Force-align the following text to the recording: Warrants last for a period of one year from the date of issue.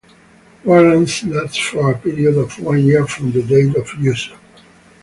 Warrants 0.63 1.21
last 1.25 1.61
for 1.61 1.91
a 1.91 1.97
period 1.99 2.35
of 2.35 2.57
one 2.59 2.83
year 2.83 3.05
from 3.05 3.31
the 3.31 3.43
date 3.43 3.75
of 3.75 3.87
issue. 4.03 4.35